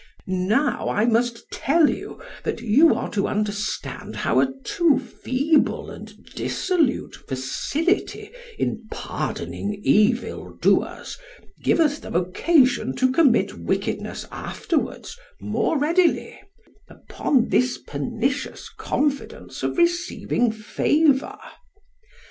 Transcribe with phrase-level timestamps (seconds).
[0.25, 6.25] Now I must tell you, that you are to understand how a too feeble and
[6.33, 11.19] dissolute facility in pardoning evildoers
[11.63, 16.41] giveth them occasion to commit wickedness afterwards more readily,
[16.89, 21.37] upon this pernicious confidence of receiving favour.